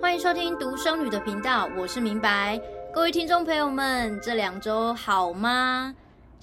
[0.00, 2.60] 欢迎收听独生女的频道，我是明白。
[2.94, 5.92] 各位听众朋友们，这两周好吗？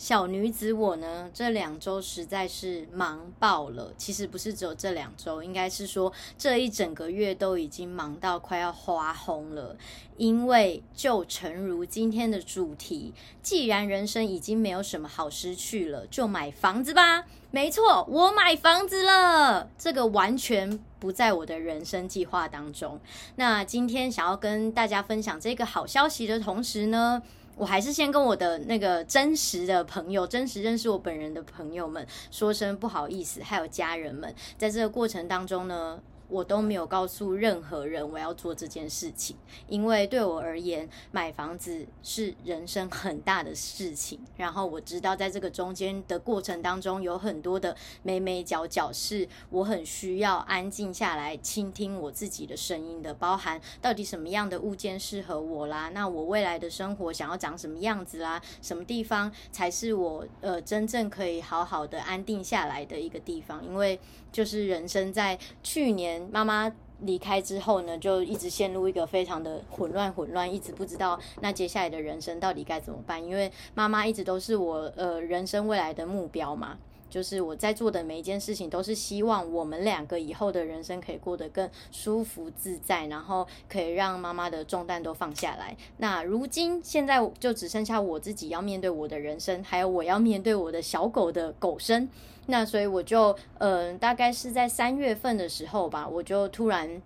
[0.02, 3.94] 小女子我呢，这两周实在是忙爆了。
[3.96, 9.78] 其实不是只有这两周，应该是说这一整个月都已经忙到快要花红了。
[10.18, 17.26] 因为就诚如今天的主题，既然人生已经没有什么好失去了，就买房子吧。
[17.52, 19.70] 没错，我买房子了。
[19.78, 23.00] 这个完全不在我的人生计划当中。
[23.36, 27.22] 那今天想要跟大家分享这个好消息的同时呢，
[27.62, 36.02] 我还是先跟我的那个真实的朋友、真实认识我本人的朋友们说声不好意思，还有家人们，在这个过程当中呢。
[36.32, 39.36] 我都没有告诉任何人我要做这件事情，
[39.68, 44.18] 因为对我而言，买房子是人生很大的事情。
[44.38, 53.14] 然后我知道，在这个中间的过程当中，有很多的眉眉角角，是我很需要安静下来倾听我自己的声音的。
[53.14, 55.90] 包含到底什么样的物件适合我啦？
[55.90, 58.42] 那我未来的生活想要长什么样子啦？
[58.62, 63.64] 什么地方才是我呃真正可以好好的安定下来的一个地方？
[63.66, 64.00] 因为
[64.32, 73.24] 就是人生在去年妈妈离开之后呢，就一直陷入一个非常的混乱，混乱，一直不知道那接下来的人生到底该怎么办。
[73.26, 76.78] 因为妈妈一直都是我呃人生未来的目标嘛。
[77.10, 85.76] 就是我在做的每一件事情，都是希望我们两个以后的人生可以过得更舒服自在，然后可以让妈妈的重担都放下来。
[85.98, 92.08] 那如今现在就只剩下我自己要面对我的人生，还有我要面对我的小狗的狗生。
[92.48, 97.02] 那所以我就嗯、大概是在三月份的时候吧，我就突然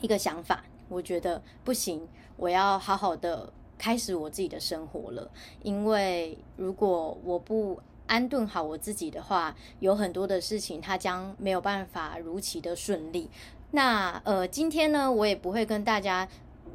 [0.00, 5.30] 一个想法，我觉得不行，我要好好的开始我自己的生活了，
[5.62, 13.30] 因为如果我不安顿好我自己的话，有很多的事情它将没有办法如期的顺利。
[13.70, 16.28] 那呃，今天呢，我也不会跟大家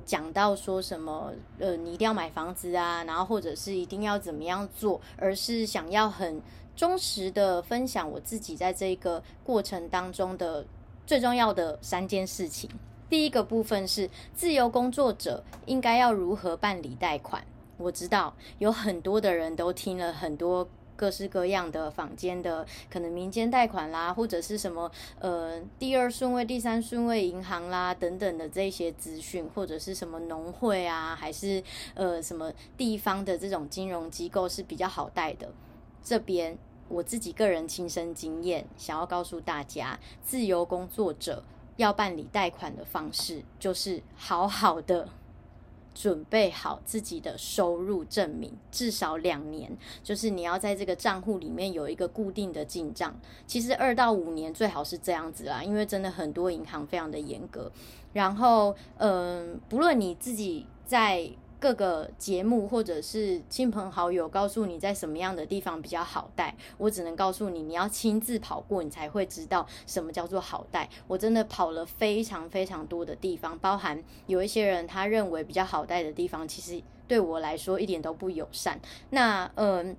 [0.03, 6.41] 讲到说什么呃，你一定要买房子啊，然后或者是一定要怎么样做，而是想要很
[6.77, 10.65] 忠实的分享我自己在这个过程当中的
[11.05, 12.69] 最重要的三件事情。
[13.09, 17.43] 第一个部分是自由工作者应该要如何办理贷款。
[17.77, 20.69] 我知道有很多的人都听了很多。
[20.99, 31.63] 各式各样的坊间的可能民间贷款啦，或者是什么呃第二顺位、第三顺位银行啦等等的这些资讯，或者是什么农会啊，还是
[31.93, 35.47] 呃什么地方的这种金融机构是比较好贷的。
[36.03, 36.57] 这边
[36.89, 41.43] 我自己个人亲身经验，想要告诉大家，自由工作者
[41.75, 45.09] 要办理贷款的方式，就是好好的。
[45.99, 53.19] 准备好自己的收入证明，至少两年，就是你要在这个账户里面有一个固定的进账。
[53.47, 57.71] 其实二到五年最好是这样子啦，因为真的很多银行非常的严格。
[58.13, 61.31] 然后，嗯、不论你自己在。
[61.59, 70.89] 各个节目或者是亲朋好友告诉你在什么样的地方比较好带，我只能告诉你，你要亲自跑过，你才会知道什么叫做好带。
[71.07, 78.79] 我真的跑了非常非常多的地方，包含有一些人他认为比较好带的地方，其实对我来说一点都不友善。
[79.09, 79.95] 那嗯。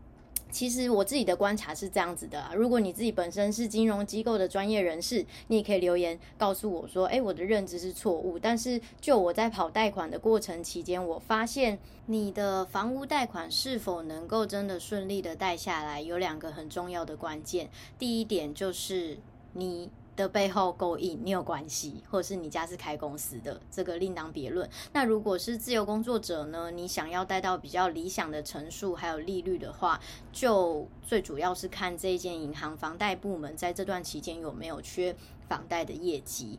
[0.51, 8.39] 其实我自己的观察是这样子的啊，如果你自己本身是金融机构的专业人士，你也可以留言告诉我说，诶，我的认知是错误。
[8.39, 17.69] 但是就我在跑贷款的过程期间，我发现你的房屋贷款是否能够真的顺利的贷下来，有两个很重要的关键。
[17.99, 19.19] 第一点就是
[19.53, 19.91] 你。
[20.19, 24.69] 的背后勾引，你有关系，或者是你家是开公司的，这个另当别论。
[24.93, 26.73] 那如果是自由工作者呢？
[26.73, 30.01] 你想要贷到比较理想的成数还有利率的话，
[30.33, 35.15] 就最主要是看这一间银行房贷部门在这段期间有没有缺
[35.49, 36.59] 房贷的业绩。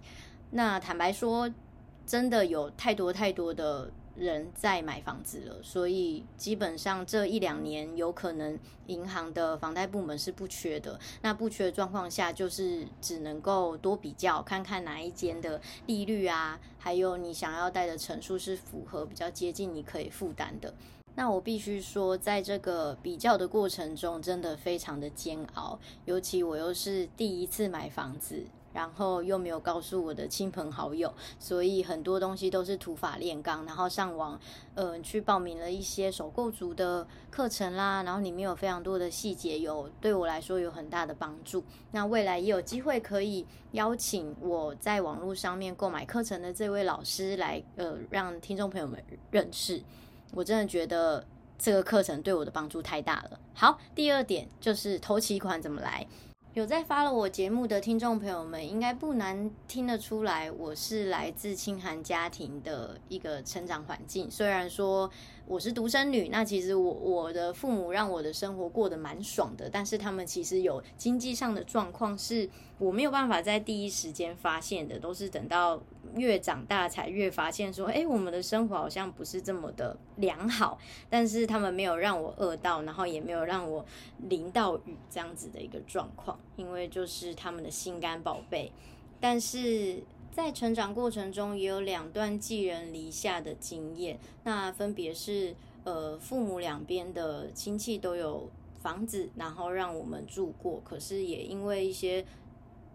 [0.52, 1.54] 那坦白说，
[2.06, 3.92] 真的有太多太多的。
[4.20, 11.00] 人在买房子了，所以基本上这一两年有可能银行的房贷部门是不缺的。
[11.22, 20.74] 那不缺的状况下，就是只能够多比较，看看哪一间的利率啊，还有你想要贷的成数是符合比较接近你可以负担的。
[21.16, 28.46] 那我必须说，在这个比较的过程中，真的非常的煎熬，尤其我又是第一次买房子。
[28.80, 33.66] 然后又没有告诉我的亲朋好友，所以很多东西都是土法炼钢。
[33.66, 34.40] 然后上网，
[34.76, 38.02] 嗯、呃，去报名了一些手购族的课程啦。
[38.04, 41.62] 然后里面有非常多的细节，有对我来说有很大的帮助。
[41.92, 49.84] 那未来也有机会可以邀请我在网络上面购买课程的这位老师来，呃，让听众朋友们认识。
[50.34, 51.26] 我真的觉得
[51.58, 53.38] 这个课程对我的帮助太大了。
[53.54, 56.08] 好，第二点就是头期款怎么来。
[56.60, 64.30] 有在发了我节目的听众朋友们，应该不难听得出来，我是来自清寒家庭的一个成长环境。
[64.30, 65.10] 虽然说
[65.50, 72.48] 我是独生女，那其实我我的父母让我的生活过得蛮爽的，但是他们其实有经济上的状况，是
[72.78, 75.82] 我没有办法在第一时间发现的，都是等到
[76.16, 80.78] 越长大才越发现说，哎，我们的生活好像不是这么的良好。
[81.10, 83.84] 但是他们没有让我饿到，然后也没有让我
[84.28, 86.40] 淋到雨这样子的一个状况。
[86.58, 88.72] 因为就是他们的心肝宝贝，
[89.20, 98.50] 但是在成长过程中也有两段寄人篱下的经验，那分别是呃父母两边的亲戚都有
[98.80, 102.26] 房子，然后让我们住过，可是也因为一些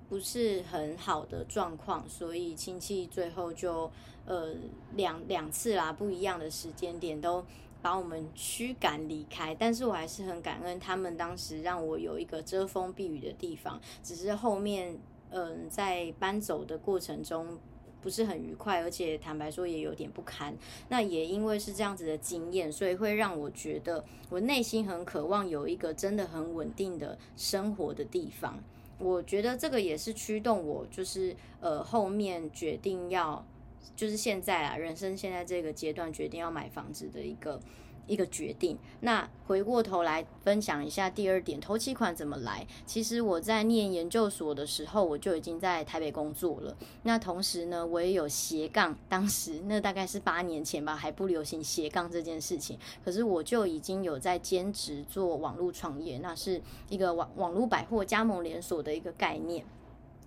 [0.09, 3.91] 不是很好的状况，所以亲戚最后就
[4.27, 4.55] 呃
[4.95, 7.45] 两两次啦，不一样的时间点都。
[7.83, 13.79] 把我们驱赶离开，但是我还是很感恩他们当时让我有一个遮风避雨的地方。
[14.03, 14.97] 只是后面，
[15.35, 17.59] 嗯，在搬走的过程中
[18.01, 20.57] 不是很愉快，而且坦白说也有点不堪。
[20.89, 28.63] 那也因为是这样子的经验，所以会让我觉得我内心很渴望有一个真的很稳定的生活的地方。
[28.99, 33.45] 我觉得这个也是驱动我，就是呃后面决定要。
[33.95, 37.61] 就是现在啊，人生现在这个阶段决定要买房子的一个
[38.07, 38.79] 一个决定。
[39.01, 42.67] 那回过头来分享一下第二点，头期款怎么来？
[42.87, 46.77] 其实我在念研究所的时候，我就已经在台北工作了。
[47.03, 48.97] 那同时呢，我也有斜杠。
[49.09, 52.79] 当时那大概是八年前吧，还不流行斜杠这件事情。
[53.05, 59.65] 可是我就已经有在兼职做网络创业，那是一个网网络百货加盟连锁的一个概念。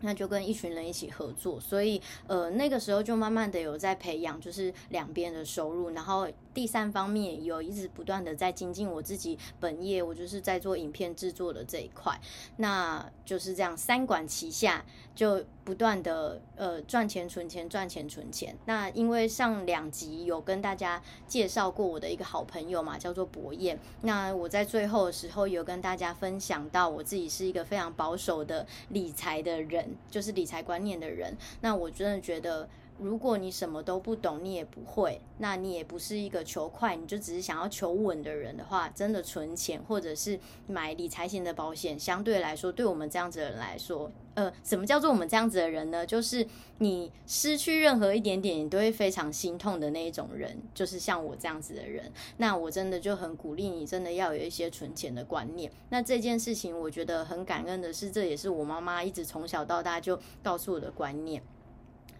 [0.01, 12.19] 那就跟一群人一起合作，所以呃那个时候就慢慢的有在培养，就是两边的收入，然后第三方面有一直不断的在精进我自己本业，我就是在做影片制作的这一块，
[12.57, 14.83] 那就是这样三管齐下，
[15.17, 18.55] 就不断的呃赚钱存钱赚钱存钱。
[18.65, 29.87] 那因为上两集有跟大家介绍过我的一个好朋友嘛，叫做博彦，那我在最后的时候有跟大家分享到我自己是一个非常保守的理财的人。
[30.11, 46.05] 就是理财观念的人，那我真的觉得，如果你什么都不懂，你也不会，那你也不是一个求快，你就只是想要求稳的人的话，真的存钱或者是买理财型的保险，相对来说，对我们这样子的人来说，呃，什么叫做我们这样子的人呢？
[46.05, 46.45] 就是
[46.79, 52.11] 你失去任何一点点，你都会非常心痛的那一种人，就是像我这样子的人。
[52.37, 55.71] 那我真的就很鼓励你，真的要有一些存钱的观念。
[55.89, 61.43] 那这件事情，我觉得很感恩的是，这也是我妈妈一直从小到大就告诉我的观念。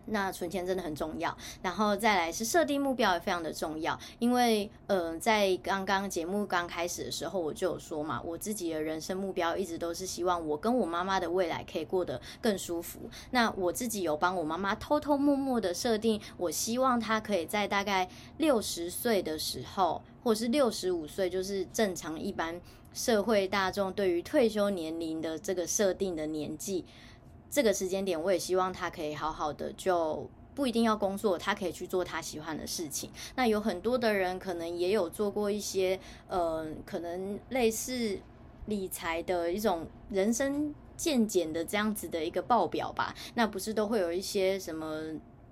[0.07, 12.99] 那存钱真的很重要，然后再来是设定目标也非常的重要，因为呃，在刚刚节目刚开始的时候，我就有说嘛，我自己的人生目标一直都是希望我跟我妈妈的未来可以过得更舒服。
[13.31, 22.59] 那我自己有帮我妈妈偷偷摸摸的设定，我希望她可以在大概六十岁的时候，或是六十五岁，就是正常一般
[22.93, 26.85] 社会大众对于退休年龄的这个设定的年纪。
[27.49, 33.09] 这个时间点，我也希望他可以好好的，就不一定要工作，他可以去做他喜欢的事情。
[33.35, 38.19] 那有很多的人可能也有做过一些，呃，可能类似
[38.65, 43.15] 理财的一种人生见解的这样子的一个报表吧。
[43.35, 45.01] 那不是都会有一些什么？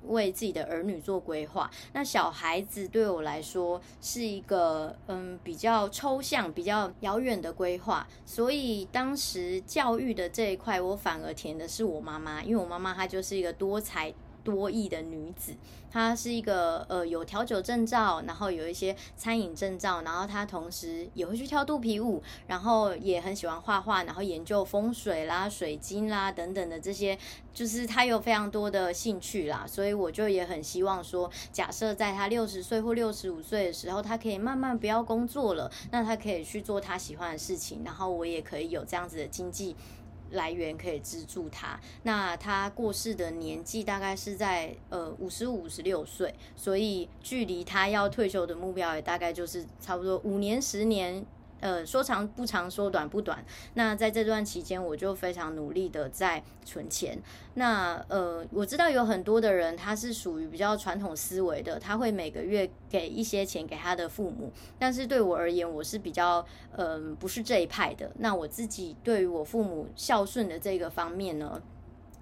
[0.07, 14.13] 为自己的儿女做规划，那小孩子对我来说是一个嗯比较抽象、比较遥远的规划，所以当时教育的这一块，我反而填的是我妈妈，因为我妈妈她就是一个多才。
[14.46, 15.54] 多艺的女子，
[15.92, 27.18] 她是一个呃有调酒证照，然后有一些餐饮证照，然后她同时也会去跳肚皮舞，然后也很喜欢画画，然后研究风水啦、水晶啦等等的这些，
[27.54, 39.75] 就是她有非常多的兴趣啦，所以我就也很希望说，假设在她六十岁或六十五岁的时候，她可以慢慢不要工作了，那她可以去做她喜欢的事情，然后我也可以有这样子的经济。
[40.32, 41.79] 来源可以资助他。
[42.03, 51.25] 那他过世的年纪大概是在呃五十五、十六岁，所以距离他要退休的目标也大概就是差不多五年、十年。
[51.62, 53.43] 呃，说长不长，说短不短。
[53.74, 57.17] 那在这段期间，我就非常努力的在存钱。
[57.55, 64.51] 那呃，我知道有很多的人，他是属于比较传统思维的，他会每个月给一些钱给他的父母。
[64.77, 68.12] 但是对我而言，我是比较嗯、呃，不是这一派的。
[68.19, 71.59] 那我自己对于我父母孝顺的这个方面呢，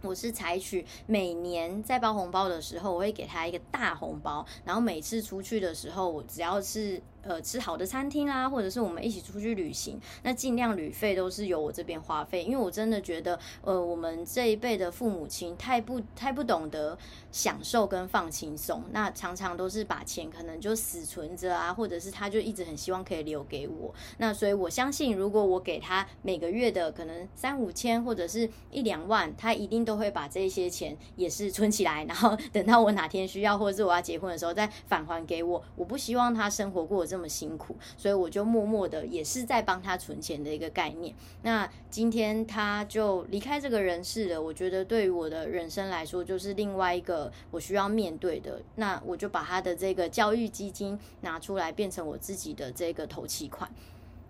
[0.04, 7.02] 我是采取每年在包红包的时候，我会给他一个大红包，然后每次出去的时候，我只要是。
[7.24, 16.98] 呃吃好的餐厅啊，或者是我们一起出去旅行，那尽量旅费都是由我这边花费，因为我真的觉得，呃，我们这一辈的父母亲太不太不懂得
[17.32, 35.64] 享受跟放轻松，那常常都是把钱可能就死存着啊，或者是他就一直很希望可以留给我，那所以我相信，如果我给他每个月的可能三五千或者是一两万，他一定都会把这些钱也是存起来，然后等到我哪天需要或者是我要结婚的时候再返还给我。
[35.76, 41.14] 我不希望他生活过这么辛苦，所以我就默默的也是在帮他存钱的一个概念。
[41.44, 48.60] 那今天他就离开这个人世了，我觉得对于我的人生来说，就是另外一个我需要面对的。
[48.78, 53.70] 那我就把他的这个教育基金拿出来，变成我自己的这个投期款。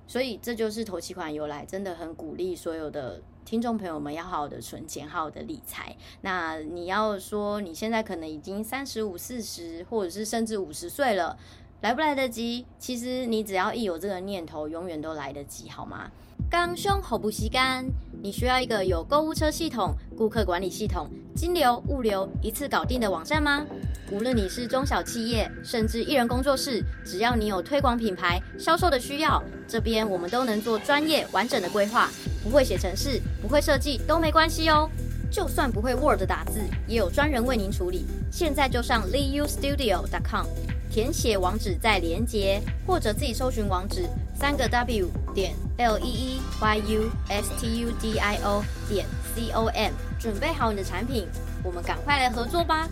[0.05, 5.95] 所以这就是投期款由来，真的很鼓励所有的听众朋友们要好好的存钱，好好的理财。
[6.19, 11.37] 那你要说你现在可能已经三十五、四十，或者是甚至五十岁了，
[11.83, 12.65] 来不来得及？
[12.79, 16.09] 其实你只要一有这个念头，永远都来得及，好吗？
[16.49, 17.83] 刚胸好不吸干，
[18.21, 23.65] 你需要一个有购物车系统、顾客管理系统、金流、物流一次搞定的网站吗？
[24.13, 32.09] 无论你是中小企业，甚至一人工作室，只要你有推广品牌、销售的需要，这边我们都能做专业完整的规划。
[32.41, 34.89] 不会写程式，不会设计都没关系哦。
[35.33, 38.05] 就算不会 Word 打字，也有专人为您处理。
[38.31, 40.45] 现在就上 leeustudio.com
[40.91, 49.07] 填写网址再连接，或者自己搜寻网址三个 W 点 L E E Y U S T U D I O 点
[49.33, 51.27] C O M，准备好你的产品，
[51.63, 52.87] 我们赶快来合作吧。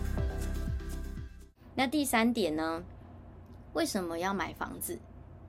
[1.76, 2.82] 那第三点呢？
[3.72, 4.98] 为什么要买房子？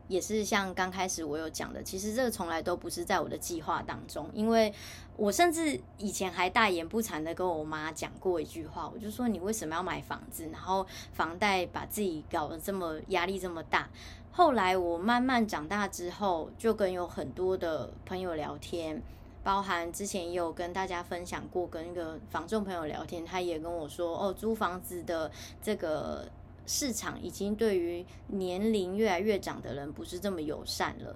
[0.07, 4.29] 也是像刚开始我有讲的，其实这个从来都不是在我的计划当中。
[4.33, 4.73] 因为
[5.15, 10.49] 我甚至以前还大言不惭的跟我妈讲过一句话，我就说：“你为什么要买房子？
[10.51, 13.89] 然后房贷把自己搞得这么压力这么大。”
[14.31, 18.99] 后来我慢慢长大之后，就跟有很多的朋友聊天，
[19.43, 25.31] 包含之前也有跟大家分享过，跟一个房仲朋友聊天，他也跟我说：“哦，租房子的
[25.61, 26.27] 这个
[26.65, 31.15] 市场已经对于年龄越来越长的人不是这么友善了，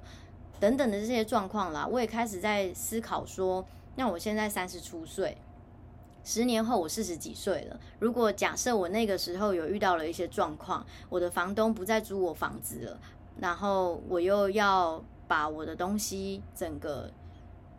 [0.60, 5.38] 等等的这些状况啦。”我也开始在思考说：“那我现在三十出岁，
[6.24, 7.80] 十年后我四十几岁了。
[8.00, 13.00] 如果假设我那个时候有遇到了一些状况，我的房东不再租我房子了，
[13.40, 17.12] 然后我又要把我的东西整个……”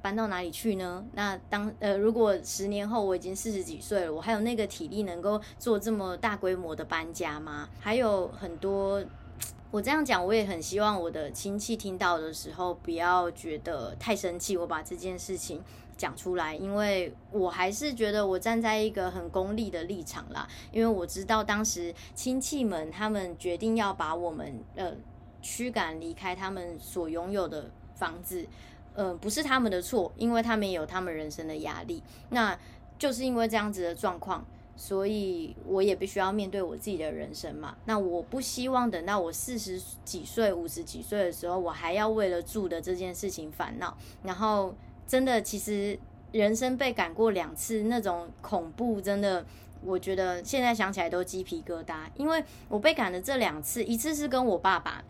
[0.00, 1.04] 搬到哪里去呢？
[1.12, 7.68] 那当呃，如果十年后我已经四十几岁了，我还有那个体力能够做这么大规模的搬家吗？
[7.80, 9.04] 还有很多，
[9.70, 14.56] 我这样讲，我也很希望我的亲戚听到的时候不要觉得太生气。
[14.56, 15.60] 我把这件事情
[15.96, 20.46] 讲出来，因为我还是觉得我站在一个很功利的立场啦。
[20.70, 24.92] 因为我知道当时亲戚们他们决定要把我们呃
[25.42, 28.46] 驱赶离开他们所拥有的房子。
[29.00, 32.02] 嗯、不是他们的错，因为他们有他们人生的压力。
[32.30, 32.58] 那
[32.98, 37.76] 就是因为这样子的状况，所以我也必须要面对我自己的人生嘛。
[37.84, 43.96] 那我不希望等到我四十几岁、五十几岁的时候，我还要为了住的这件事情烦恼。
[44.24, 44.74] 然后，
[45.06, 45.96] 真的，其实
[46.32, 49.46] 人生被赶过两次，那种恐怖，真的，
[49.84, 52.06] 我觉得现在想起来都鸡皮疙瘩。
[52.16, 55.04] 因为我被赶的这两次，一次是跟我爸爸。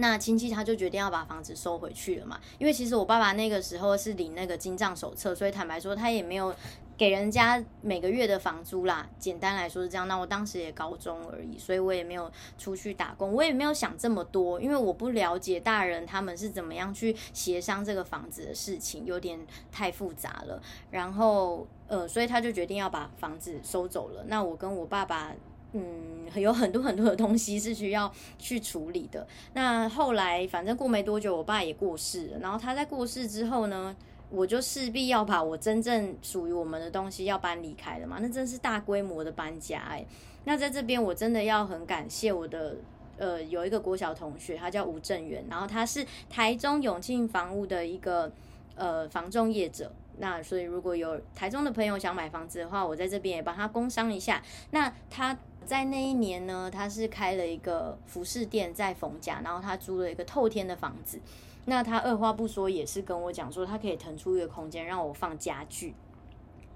[0.00, 6.54] 那亲戚他就决定要把房子收回去了嘛，因为其实我爸爸那个时候是领那个金账手册，所以坦白说他也没有
[6.96, 9.06] 给人家每个月的房租啦。
[9.18, 10.08] 简单来说是这样。
[10.08, 19.38] 那我当时也高中而已，所以我也没有出去打工，我也没有想这么多，因为我不了解大人他们是怎么样去协商这个房子的事情，有点
[19.70, 20.62] 太复杂了。
[20.90, 24.24] 然后呃，所以他就决定要把房子收走了。
[24.28, 25.34] 那我跟我爸爸。
[25.72, 29.26] 嗯，有很多很多的东西是需要去处理的。
[29.54, 32.38] 那后来，反正过没多久，我爸也过世了。
[32.40, 33.94] 然后他在过世之后呢，
[34.30, 38.18] 我就势必要把我真正属于我们的东西要搬离开了嘛。
[38.20, 40.04] 那真是大规模的搬家哎。
[40.44, 42.74] 那在这边，我真的要很感谢我的
[43.18, 48.32] 呃，有一个国小同学，他叫吴正元，然后他是台中永庆房屋的一个
[48.74, 49.92] 呃房仲业者。
[50.20, 54.42] 那所以如果有台中的朋友想买房子的话，我在这边也帮他工商一下。
[54.70, 55.36] 那他。
[55.66, 61.20] 在那一年呢，他是开了一个服饰店在逢甲，然后他租了一个透天的房子。
[61.66, 65.94] 那他二话不说，也是跟我讲说，他可以腾出一个空间让我放家具。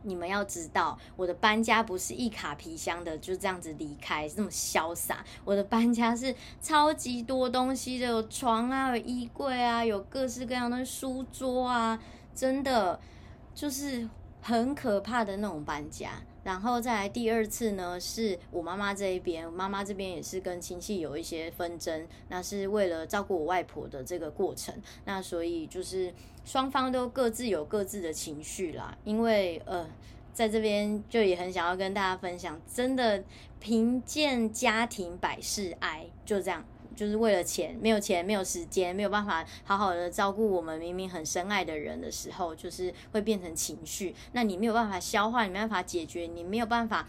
[0.03, 5.25] 你们要知道，我的搬家不是一卡皮箱的就这样子离开，是这么潇洒。
[5.45, 11.99] 我的搬家是超级多东西的，有床啊，有衣柜啊，有各式各样的书桌啊，
[12.33, 13.01] 真的
[13.55, 14.09] 就是。
[14.47, 16.11] 很可怕的那种搬家。
[16.43, 24.75] 然后再来第二次呢，是我妈妈这一边，我妈妈这边也是跟亲戚有一些纷争，那是为了照顾我外婆的这个过程，
[25.07, 26.13] 那所以就是
[26.45, 28.95] 双方都各自有各自的情绪啦。
[29.03, 29.89] 因为呃，
[30.35, 33.25] 在这边就也很想要跟大家分享，真的
[33.65, 36.63] 贫贱家庭百事哀，就这样。
[36.95, 44.15] 就是为了钱，没有钱，没有时间，没有办法好好的照顾我们明明很深爱的人的时候，就是会变成情绪。
[44.33, 47.09] 那你没有办法消化，你没办法解决，你没有办法。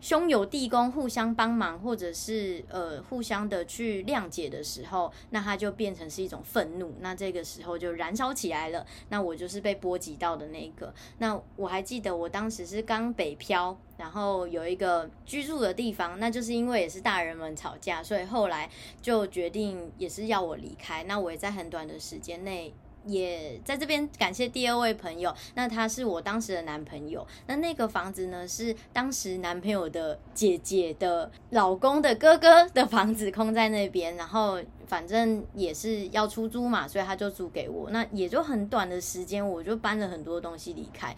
[0.00, 8.86] 兄友弟恭，互相帮忙，或者是呃互相的去谅解的时候，那它就变成是一种愤怒，那这个时候就燃烧起来了。
[9.08, 10.94] 那我就是被波及到的那一个。
[11.18, 18.70] 那我还记得我当时是刚北漂，然后有一个居住的地方，那就是因为也是大人们吵架，所以后来
[19.02, 21.02] 就决定也是要我离开。
[21.04, 22.72] 那我也在很短的时间内。
[23.08, 27.26] 也在这边感谢第二位朋友，那他是我当时的男朋友。
[27.46, 34.14] 那那个房子呢，是当时男朋友的姐姐的老公的哥哥的房子，空在那边。
[34.16, 37.88] 然后反正也是要出租嘛，所以他就租给我。
[37.90, 41.16] 那也就很短的时间，我就搬了很多东西离开。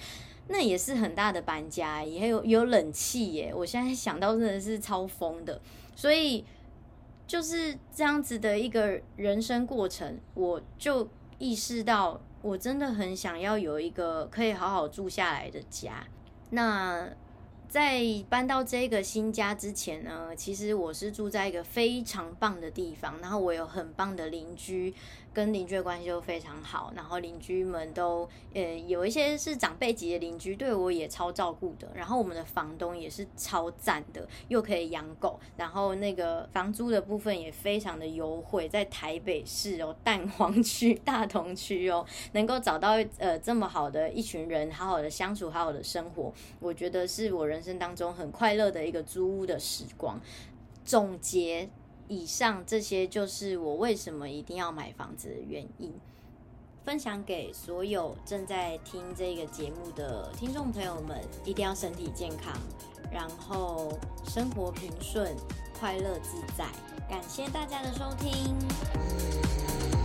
[0.49, 3.53] 那也是很大的搬家，也有有冷气耶。
[3.55, 5.61] 我现在想到真的是超疯的，
[5.97, 6.45] 所以
[7.27, 11.09] 就是这样子的一个人生过程，我就。
[11.41, 16.07] 意识到我真的很想要有一个可以好好住下来的家。
[16.51, 17.09] 那
[17.69, 24.95] 在搬到这个新家之前呢，其实我是住在一个非常棒的地方，然后我有很棒的邻居。
[25.41, 31.91] 跟邻居的关系都非常好，然后邻居们都呃有一些是长辈级的邻居，对我也超照顾的。
[31.95, 50.21] 然后我们的房东也是超赞的，又可以养狗，然后那个房租的部分也非常的优惠，在台北市哦，蛋黄区、大同区哦，能够找到呃这么好的一群人，好好的相处，好好的生活，我觉得是我人生当中很快乐的一个租屋的时光。
[50.85, 51.71] 总结。
[52.11, 55.95] 以上这些就是我为什么一定要买房子的原因，
[56.85, 62.53] 分享给所有正在听这个节目的听众朋友们，一定要身体健康，
[63.13, 65.37] 然后生活平顺，
[65.79, 66.67] 快乐自在。
[67.09, 70.00] 感谢大家的收听。